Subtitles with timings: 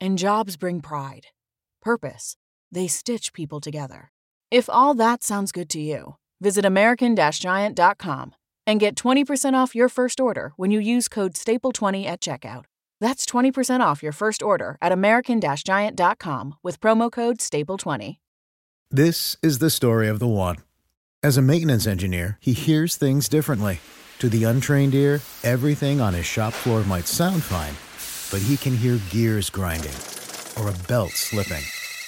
[0.00, 1.28] And jobs bring pride,
[1.82, 2.36] purpose.
[2.70, 4.10] They stitch people together.
[4.50, 8.34] If all that sounds good to you, visit American Giant.com
[8.66, 12.64] and get 20% off your first order when you use code STAPLE20 at checkout.
[13.00, 18.16] That's 20% off your first order at American Giant.com with promo code STAPLE20.
[18.90, 20.56] This is the story of the one.
[21.22, 23.80] As a maintenance engineer, he hears things differently.
[24.20, 27.74] To the untrained ear, everything on his shop floor might sound fine,
[28.30, 29.94] but he can hear gears grinding
[30.58, 31.62] or a belt slipping.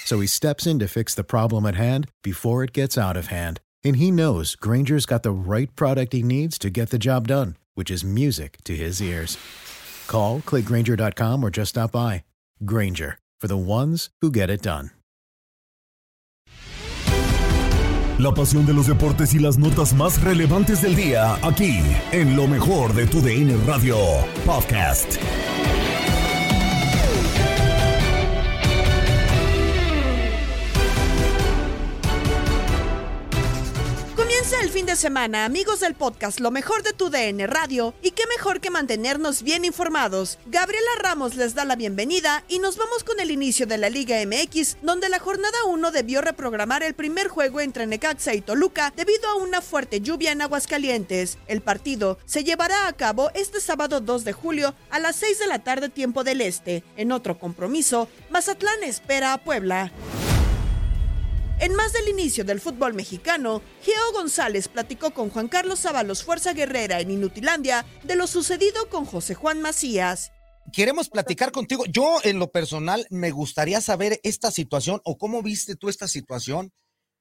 [0.05, 3.27] So he steps in to fix the problem at hand before it gets out of
[3.27, 3.61] hand.
[3.85, 7.57] And he knows Granger's got the right product he needs to get the job done,
[7.75, 9.37] which is music to his ears.
[10.07, 12.25] Call, clickgranger.com, or just stop by.
[12.65, 14.91] Granger, for the ones who get it done.
[18.19, 21.79] La pasión de los deportes y las notas más relevantes del día, aquí,
[22.11, 23.97] en lo mejor de tu DN Radio
[24.45, 25.19] Podcast.
[34.49, 38.13] Comienza el fin de semana, amigos del podcast Lo mejor de tu DN Radio, y
[38.13, 40.39] qué mejor que mantenernos bien informados.
[40.47, 44.17] Gabriela Ramos les da la bienvenida y nos vamos con el inicio de la Liga
[44.25, 49.29] MX, donde la jornada 1 debió reprogramar el primer juego entre Necaxa y Toluca debido
[49.29, 51.37] a una fuerte lluvia en Aguascalientes.
[51.47, 55.47] El partido se llevará a cabo este sábado 2 de julio a las 6 de
[55.47, 56.85] la tarde tiempo del Este.
[56.97, 59.93] En otro compromiso, Mazatlán espera a Puebla.
[61.61, 66.53] En más del inicio del fútbol mexicano, Geo González platicó con Juan Carlos Sábalos Fuerza
[66.53, 70.31] Guerrera en Inutilandia de lo sucedido con José Juan Macías.
[70.73, 71.85] Queremos platicar contigo.
[71.87, 76.73] Yo, en lo personal, me gustaría saber esta situación o cómo viste tú esta situación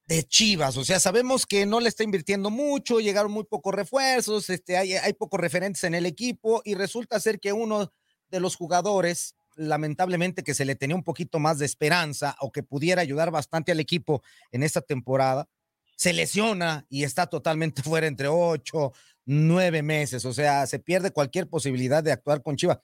[0.05, 0.77] de Chivas.
[0.77, 4.93] O sea, sabemos que no le está invirtiendo mucho, llegaron muy pocos refuerzos, este, hay,
[4.93, 7.91] hay pocos referentes en el equipo y resulta ser que uno
[8.29, 12.63] de los jugadores lamentablemente que se le tenía un poquito más de esperanza o que
[12.63, 15.49] pudiera ayudar bastante al equipo en esta temporada,
[15.95, 18.93] se lesiona y está totalmente fuera entre ocho,
[19.25, 22.79] nueve meses, o sea, se pierde cualquier posibilidad de actuar con Chivas.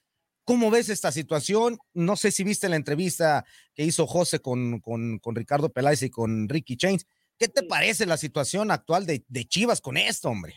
[0.46, 1.78] ¿Cómo ves esta situación?
[1.94, 6.10] No sé si viste la entrevista que hizo José con, con, con Ricardo Peláez y
[6.10, 7.08] con Ricky Chains.
[7.40, 10.56] ¿Qué te parece la situación actual de, de Chivas con esto, hombre?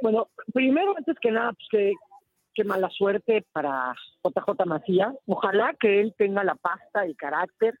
[0.00, 1.92] Bueno, primero, antes que nada, pues que,
[2.60, 5.14] qué mala suerte para JJ Macías.
[5.26, 7.74] Ojalá que él tenga la pasta y carácter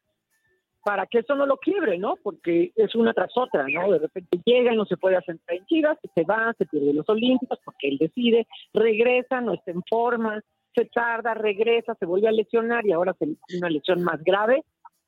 [0.82, 2.14] para que eso no lo quiebre, ¿no?
[2.22, 3.92] Porque es una tras otra, ¿no?
[3.92, 7.06] De repente llega y no se puede asentar en Chivas, se va, se pierde los
[7.10, 10.40] Olímpicos porque él decide, regresa, no está en forma,
[10.74, 13.26] se tarda, regresa, se vuelve a lesionar y ahora se
[13.58, 14.64] una lesión más grave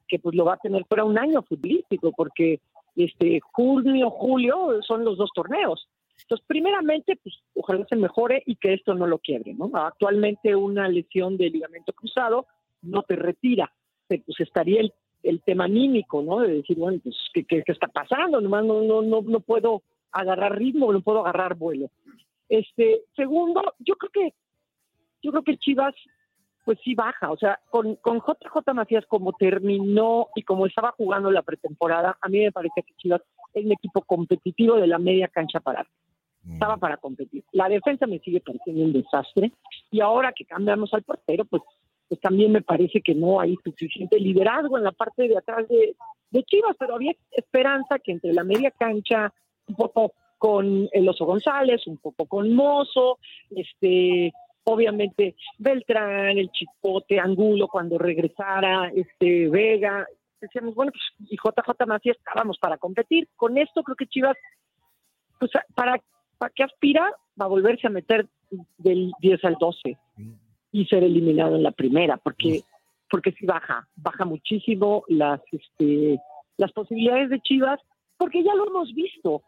[0.07, 2.61] que pues lo va a tener fuera un año futbolístico porque
[2.95, 5.89] este junio, julio son los dos torneos.
[6.21, 9.71] Entonces, primeramente, pues ojalá se mejore y que esto no lo quiebre, ¿no?
[9.75, 12.47] Actualmente una lesión de ligamento cruzado
[12.83, 13.73] no te retira,
[14.09, 14.93] pues estaría el,
[15.23, 16.41] el tema anímico, ¿no?
[16.41, 18.41] De decir, bueno, pues, ¿qué, qué, qué está pasando?
[18.41, 21.91] Nomás no, no, no, no puedo agarrar ritmo, no puedo agarrar vuelo.
[22.49, 24.35] Este, segundo, yo creo que,
[25.23, 25.95] yo creo que Chivas,
[26.65, 31.31] pues sí baja, o sea, con, con JJ Macías como terminó y como estaba jugando
[31.31, 33.23] la pretemporada, a mí me parece que Chivas
[33.55, 35.97] es un equipo competitivo de la media cancha para arriba
[36.51, 37.45] estaba para competir.
[37.53, 39.53] La defensa me sigue pareciendo un desastre.
[39.93, 41.63] Y ahora que cambiamos al portero, pues
[42.09, 45.97] pues también me parece que no hay suficiente liderazgo en la parte de atrás de,
[46.31, 49.33] de Chivas, pero había esperanza que entre la media cancha,
[49.67, 53.19] un poco con el Oso González, un poco con Mozo,
[53.49, 54.31] este,
[54.65, 60.07] obviamente Beltrán, el Chipote, Angulo cuando regresara, este Vega,
[60.43, 63.29] decíamos, bueno, pues y JJ Macías estábamos para competir.
[63.37, 64.37] Con esto creo que Chivas,
[65.39, 66.01] pues para,
[66.39, 67.11] para que aspira,
[67.41, 68.29] va a volverse a meter
[68.79, 69.97] del 10 al 12
[70.73, 72.63] y ser eliminado en la primera, porque
[73.11, 76.19] porque sí baja, baja muchísimo las este
[76.57, 77.81] las posibilidades de Chivas,
[78.17, 79.43] porque ya lo hemos visto,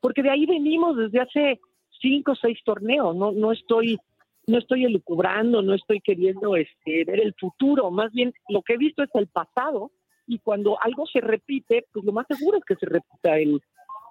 [0.00, 1.60] porque de ahí venimos desde hace
[2.00, 3.98] cinco o seis torneos, no no estoy
[4.46, 8.78] no estoy elucubrando, no estoy queriendo este ver el futuro, más bien lo que he
[8.78, 9.92] visto es el pasado
[10.26, 13.60] y cuando algo se repite, pues lo más seguro es que se repita el,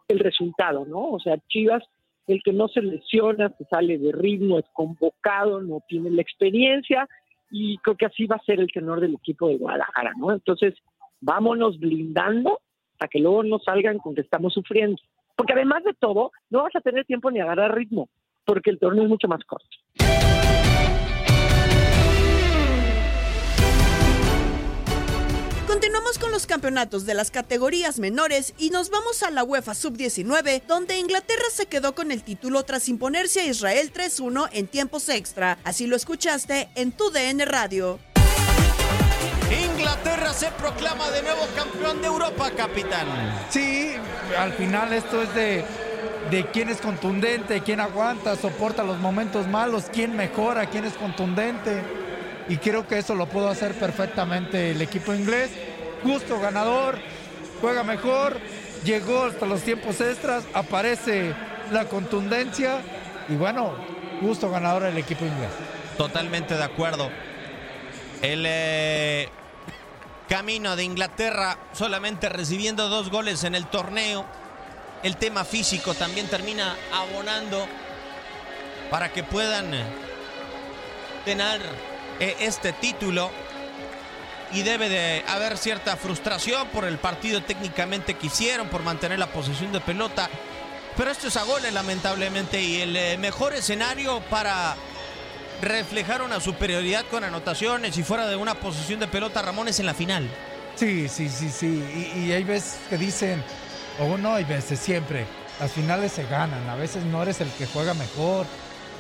[0.07, 1.11] el resultado, ¿no?
[1.11, 1.83] O sea, Chivas
[2.27, 7.07] el que no se lesiona, se sale de ritmo, es convocado, no tiene la experiencia
[7.49, 10.31] y creo que así va a ser el tenor del equipo de Guadalajara, ¿no?
[10.31, 10.75] Entonces,
[11.19, 12.59] vámonos blindando
[12.97, 14.97] para que luego no salgan con que estamos sufriendo.
[15.35, 18.09] Porque además de todo, no vas a tener tiempo ni agarrar ritmo,
[18.45, 19.67] porque el torneo es mucho más corto.
[25.81, 30.61] Continuamos con los campeonatos de las categorías menores y nos vamos a la UEFA Sub-19,
[30.67, 35.57] donde Inglaterra se quedó con el título tras imponerse a Israel 3-1 en tiempos extra.
[35.63, 37.97] Así lo escuchaste en tu DN Radio.
[39.49, 43.07] Inglaterra se proclama de nuevo campeón de Europa, capitán.
[43.49, 43.93] Sí,
[44.37, 45.65] al final esto es de,
[46.29, 51.81] de quién es contundente, quién aguanta, soporta los momentos malos, quién mejora, quién es contundente
[52.51, 55.49] y creo que eso lo pudo hacer perfectamente el equipo inglés.
[56.03, 56.99] Justo ganador,
[57.59, 58.39] juega mejor,
[58.83, 61.33] llegó hasta los tiempos extras, aparece
[61.71, 62.81] la contundencia
[63.29, 63.75] y bueno,
[64.19, 65.51] justo ganador el equipo inglés.
[65.97, 67.09] Totalmente de acuerdo.
[68.21, 69.29] El eh,
[70.27, 74.25] camino de Inglaterra solamente recibiendo dos goles en el torneo.
[75.03, 77.67] El tema físico también termina abonando
[78.89, 79.71] para que puedan
[81.25, 81.61] tener
[82.19, 83.31] eh, este título
[84.53, 89.27] y debe de haber cierta frustración por el partido técnicamente que hicieron, por mantener la
[89.27, 90.29] posesión de pelota.
[90.97, 94.75] Pero esto es a goles lamentablemente y el eh, mejor escenario para
[95.61, 99.85] reflejar una superioridad con anotaciones y fuera de una posesión de pelota Ramón es en
[99.85, 100.29] la final.
[100.75, 102.13] Sí, sí, sí, sí.
[102.15, 103.43] Y, hay veces que dicen,
[103.99, 105.25] o no hay veces, siempre,
[105.59, 106.67] las finales se ganan.
[106.69, 108.45] A veces no eres el que juega mejor,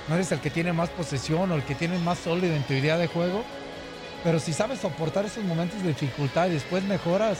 [0.07, 2.73] no eres el que tiene más posesión o el que tiene más sólido en tu
[2.73, 3.43] idea de juego.
[4.23, 7.39] Pero si sabes soportar esos momentos de dificultad y después mejoras,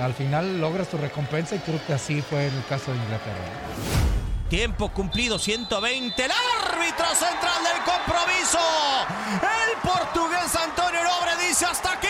[0.00, 4.12] al final logras tu recompensa y creo que así fue en el caso de Inglaterra.
[4.48, 6.24] Tiempo cumplido, 120.
[6.24, 8.58] El árbitro central del compromiso.
[9.40, 12.08] El portugués Antonio Nobre dice hasta aquí.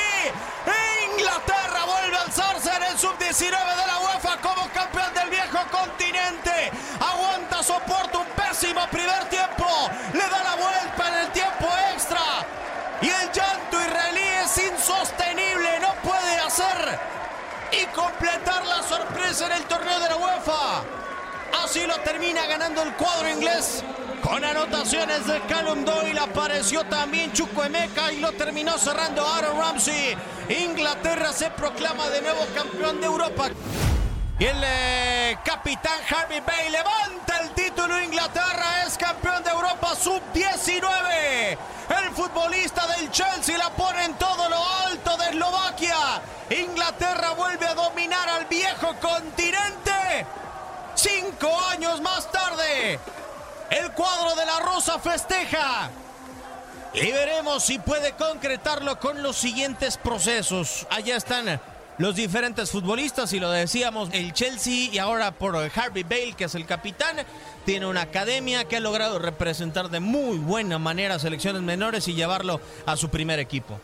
[1.16, 6.70] Inglaterra vuelve a alzarse en el sub-19 de la UEFA como campeón del viejo continente.
[6.98, 9.51] Aguanta, soporta un pésimo primer tiempo.
[17.94, 20.84] Completar la sorpresa en el torneo de la UEFA.
[21.64, 23.84] Así lo termina ganando el cuadro inglés.
[24.22, 30.16] Con anotaciones de Callum Doyle apareció también Chukwemeka y lo terminó cerrando Aaron Ramsey.
[30.48, 33.50] Inglaterra se proclama de nuevo campeón de Europa.
[34.42, 38.02] Y el eh, capitán Harvey Bay levanta el título.
[38.02, 41.56] Inglaterra es campeón de Europa sub-19.
[42.02, 46.20] El futbolista del Chelsea la pone en todo lo alto de Eslovaquia.
[46.50, 50.26] Inglaterra vuelve a dominar al viejo continente.
[50.96, 52.98] Cinco años más tarde,
[53.70, 55.88] el cuadro de la Rosa festeja.
[56.94, 60.84] Y veremos si puede concretarlo con los siguientes procesos.
[60.90, 61.60] Allá están
[61.98, 66.54] los diferentes futbolistas y lo decíamos, el Chelsea y ahora por Harvey Bale, que es
[66.54, 67.16] el capitán,
[67.64, 72.60] tiene una academia que ha logrado representar de muy buena manera selecciones menores y llevarlo
[72.86, 73.80] a su primer equipo.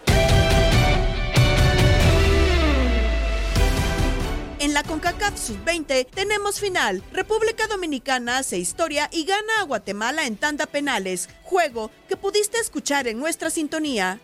[4.61, 7.03] En la CONCACAF Sub-20 tenemos final.
[7.13, 11.29] República Dominicana hace historia y gana a Guatemala en tanda penales.
[11.45, 14.21] Juego que pudiste escuchar en nuestra sintonía.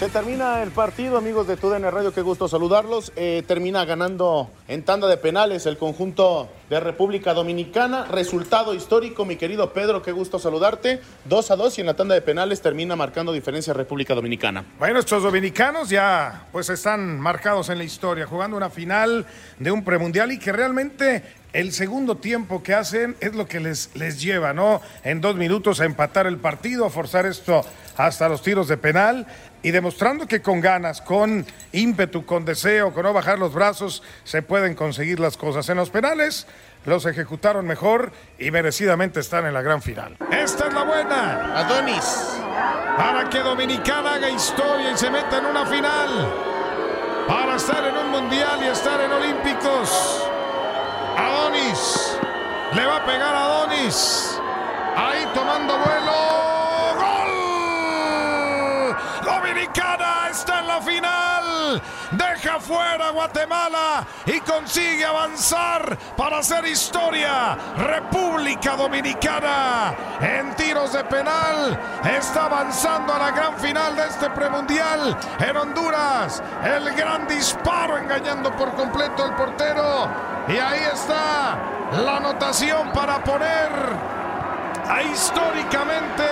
[0.00, 3.12] Se termina el partido, amigos de TUDN Radio, qué gusto saludarlos.
[3.16, 8.06] Eh, termina ganando en tanda de penales el conjunto de República Dominicana.
[8.06, 11.02] Resultado histórico, mi querido Pedro, qué gusto saludarte.
[11.26, 14.64] 2 a 2 y en la tanda de penales termina marcando diferencia República Dominicana.
[14.78, 19.26] Bueno, estos dominicanos ya pues están marcados en la historia, jugando una final
[19.58, 23.90] de un premundial y que realmente el segundo tiempo que hacen es lo que les,
[23.94, 24.80] les lleva, ¿no?
[25.04, 27.62] En dos minutos a empatar el partido, a forzar esto
[28.06, 29.26] hasta los tiros de penal
[29.62, 34.42] y demostrando que con ganas, con ímpetu, con deseo, con no bajar los brazos, se
[34.42, 35.68] pueden conseguir las cosas.
[35.68, 36.46] En los penales
[36.86, 40.16] los ejecutaron mejor y merecidamente están en la gran final.
[40.30, 41.60] Esta es la buena.
[41.60, 42.40] Adonis.
[42.96, 46.08] Para que Dominicana haga historia y se meta en una final.
[47.28, 50.26] Para estar en un mundial y estar en Olímpicos.
[51.16, 52.18] Adonis.
[52.74, 54.38] Le va a pegar a Adonis.
[54.96, 56.40] Ahí tomando vuelo.
[56.96, 57.30] ¡Gol!
[59.50, 61.82] Dominicana está en la final.
[62.12, 67.58] Deja fuera Guatemala y consigue avanzar para hacer historia.
[67.76, 71.76] República Dominicana en tiros de penal
[72.16, 76.40] está avanzando a la gran final de este premundial en Honduras.
[76.62, 80.08] El gran disparo engañando por completo al portero.
[80.46, 81.58] Y ahí está
[82.04, 83.70] la anotación para poner
[84.88, 86.24] a históricamente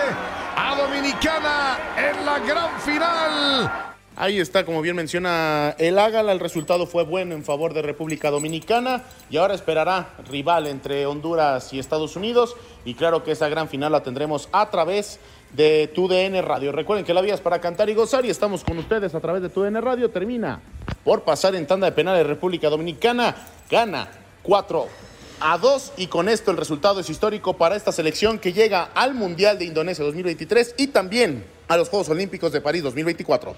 [0.61, 3.95] a Dominicana en la gran final.
[4.17, 8.33] Ahí está, como bien menciona el Ágala, el resultado fue bueno en favor de República
[8.33, 13.69] Dominicana y ahora esperará rival entre Honduras y Estados Unidos y claro que esa gran
[13.69, 15.21] final la tendremos a través
[15.53, 16.73] de TUDN Radio.
[16.73, 19.43] Recuerden que la vía es para cantar y gozar y estamos con ustedes a través
[19.43, 20.11] de TUDN Radio.
[20.11, 20.61] Termina
[21.05, 23.37] por pasar en tanda de penales República Dominicana,
[23.71, 24.09] gana
[24.43, 25.08] 4
[25.41, 29.15] a 2 y con esto el resultado es histórico para esta selección que llega al
[29.15, 33.55] Mundial de Indonesia 2023 y también a los Juegos Olímpicos de París 2024.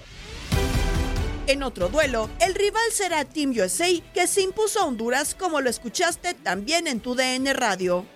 [1.47, 5.69] En otro duelo, el rival será Team USA, que se impuso a Honduras como lo
[5.69, 8.07] escuchaste también en tu DN Radio.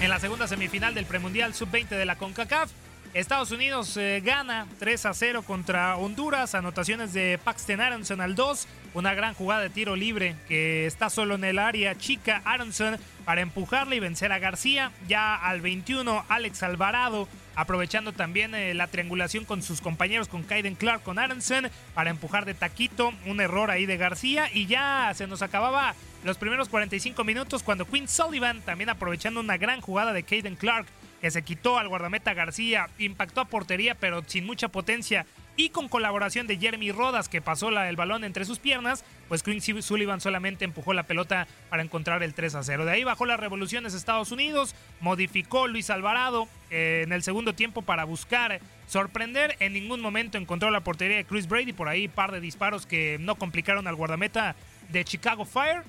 [0.00, 2.70] En la segunda semifinal del premundial sub-20 de la CONCACAF,
[3.12, 8.68] Estados Unidos eh, gana 3 a 0 contra Honduras, anotaciones de Paxton Aronson al 2,
[8.94, 11.98] una gran jugada de tiro libre que está solo en el área.
[11.98, 17.26] Chica Aronson para empujarle y vencer a García, ya al 21 Alex Alvarado
[17.56, 22.44] aprovechando también eh, la triangulación con sus compañeros, con Kaiden Clark, con Aronson, para empujar
[22.44, 24.48] de taquito, un error ahí de García.
[24.54, 29.56] Y ya se nos acababa los primeros 45 minutos cuando Quinn Sullivan, también aprovechando una
[29.56, 30.86] gran jugada de Kaiden Clark,
[31.20, 35.88] que se quitó al guardameta García, impactó a portería pero sin mucha potencia y con
[35.88, 40.20] colaboración de Jeremy Rodas que pasó la, el balón entre sus piernas, pues Quinn Sullivan
[40.20, 42.86] solamente empujó la pelota para encontrar el 3 a 0.
[42.86, 47.82] De ahí bajó las revoluciones Estados Unidos, modificó Luis Alvarado eh, en el segundo tiempo
[47.82, 49.56] para buscar sorprender.
[49.60, 53.18] En ningún momento encontró la portería de Chris Brady, por ahí par de disparos que
[53.20, 54.56] no complicaron al guardameta
[54.88, 55.82] de Chicago Fire.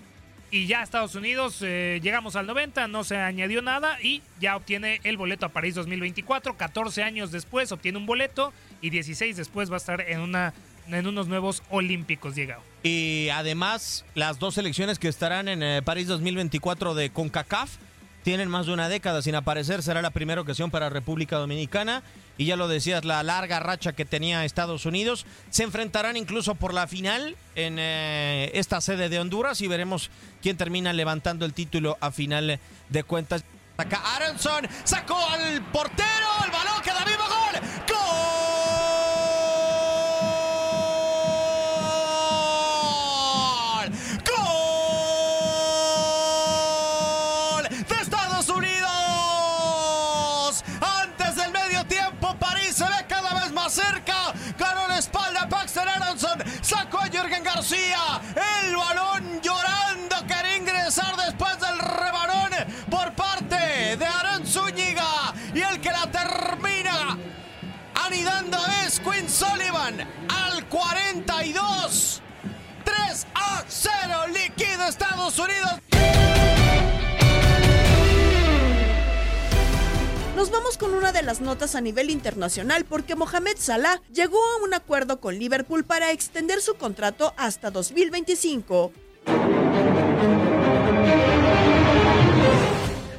[0.53, 5.00] Y ya Estados Unidos, eh, llegamos al 90, no se añadió nada y ya obtiene
[5.05, 6.58] el boleto a París 2024.
[6.58, 10.53] 14 años después obtiene un boleto y 16 después va a estar en, una,
[10.89, 12.62] en unos nuevos Olímpicos, llegado.
[12.84, 17.77] Y además, las dos selecciones que estarán en eh, París 2024 de CONCACAF
[18.24, 19.81] tienen más de una década sin aparecer.
[19.81, 22.03] Será la primera ocasión para República Dominicana.
[22.41, 25.27] Y ya lo decías, la larga racha que tenía Estados Unidos.
[25.51, 30.10] Se enfrentarán incluso por la final en eh, esta sede de Honduras y veremos
[30.41, 33.43] quién termina levantando el título a final de cuentas.
[33.77, 37.50] Acá Aronson sacó al portero, el balón queda vivo, gol.
[68.91, 72.21] Es Quinn Sullivan al 42.
[72.83, 73.93] 3 a 0.
[74.33, 75.79] Liquida Estados Unidos.
[80.36, 84.63] Nos vamos con una de las notas a nivel internacional porque Mohamed Salah llegó a
[84.63, 88.91] un acuerdo con Liverpool para extender su contrato hasta 2025.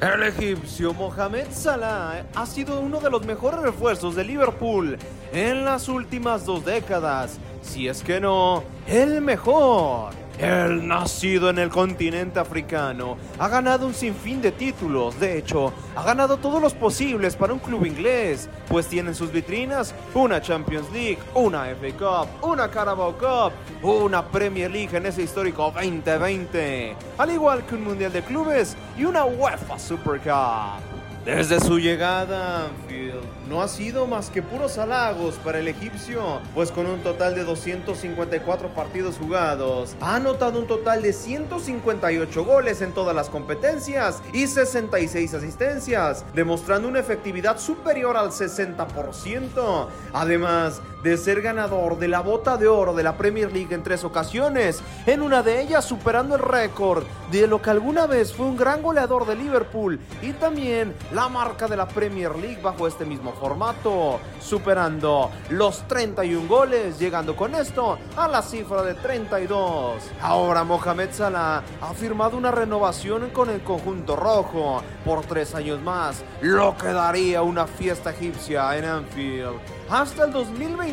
[0.03, 4.97] El egipcio Mohamed Salah ha sido uno de los mejores refuerzos de Liverpool
[5.31, 10.22] en las últimas dos décadas, si es que no, el mejor.
[10.39, 16.03] El nacido en el continente africano ha ganado un sinfín de títulos, de hecho, ha
[16.03, 20.91] ganado todos los posibles para un club inglés, pues tiene en sus vitrinas una Champions
[20.91, 23.53] League, una FA Cup, una Carabao Cup,
[23.87, 29.05] una Premier League en ese histórico 2020, al igual que un Mundial de Clubes y
[29.05, 30.92] una UEFA Super Cup.
[31.25, 36.69] Desde su llegada Anfield, no ha sido más que puros halagos para el egipcio, pues
[36.69, 42.91] con un total de 254 partidos jugados, ha anotado un total de 158 goles en
[42.91, 51.41] todas las competencias y 66 asistencias, demostrando una efectividad superior al 60%, además de ser
[51.41, 55.43] ganador de la bota de oro de la Premier League en tres ocasiones, en una
[55.43, 59.35] de ellas superando el récord de lo que alguna vez fue un gran goleador de
[59.35, 65.85] Liverpool y también la marca de la Premier League bajo este mismo formato, superando los
[65.87, 70.01] 31 goles, llegando con esto a la cifra de 32.
[70.21, 76.23] Ahora Mohamed Salah ha firmado una renovación con el conjunto rojo por tres años más,
[76.41, 80.31] lo que daría una fiesta egipcia en Anfield hasta el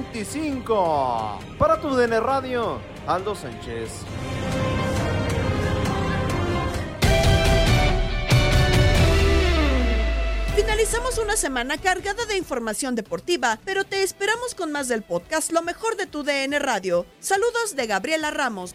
[0.03, 1.39] 2025.
[1.59, 3.91] Para tu DN Radio, Aldo Sánchez.
[10.57, 15.63] Finalizamos una semana cargada de información deportiva, pero te esperamos con más del podcast Lo
[15.63, 17.07] mejor de tu DN Radio.
[17.21, 18.75] Saludos de Gabriela Ramos.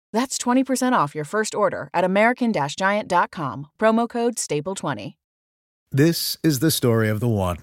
[0.13, 5.15] That's 20% off your first order at American Giant.com, promo code STAPLE20.
[5.91, 7.57] This is the story of the one.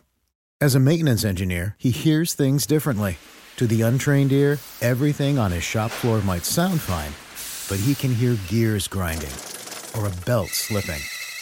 [0.61, 3.16] As a maintenance engineer, he hears things differently.
[3.56, 7.12] To the untrained ear, everything on his shop floor might sound fine,
[7.68, 9.32] but he can hear gears grinding
[9.96, 11.00] or a belt slipping.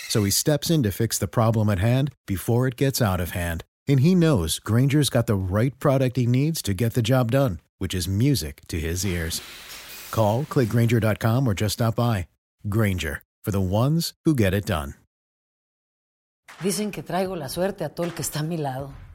[0.09, 3.31] So he steps in to fix the problem at hand before it gets out of
[3.31, 3.65] hand.
[3.89, 7.61] And he knows Granger's got the right product he needs to get the job done,
[7.79, 9.41] which is music to his ears.
[10.17, 12.27] Call, clickgranger.com, or just stop by.
[12.69, 14.95] Granger, for the ones who get it done.
[16.63, 18.91] Dicen que traigo la suerte a todo el que está a mi lado.